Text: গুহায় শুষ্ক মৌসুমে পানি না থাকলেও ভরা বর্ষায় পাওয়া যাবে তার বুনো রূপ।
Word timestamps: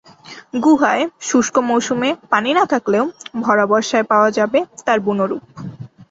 গুহায় 0.61 1.03
শুষ্ক 1.21 1.55
মৌসুমে 1.61 2.09
পানি 2.29 2.51
না 2.53 2.63
থাকলেও 2.65 3.03
ভরা 3.41 3.65
বর্ষায় 3.65 4.05
পাওয়া 4.07 4.29
যাবে 4.31 4.59
তার 4.85 4.99
বুনো 4.99 5.25
রূপ। 5.25 5.43